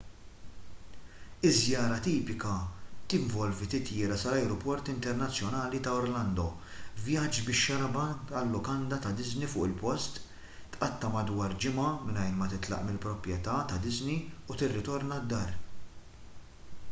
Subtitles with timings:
[1.47, 2.53] iż-żjara tipika
[3.13, 6.45] tinvolvi titjira sal-ajruport internazzjonali ta' orlando
[7.09, 10.17] vjaġġ bix-xarabank għal-lukanda ta' disney fuq il-post
[10.77, 14.19] tqatta' madwar ġimgħa mingħajr ma titlaq mill-proprjetà ta' disney
[14.55, 15.55] u tirritorna d-dar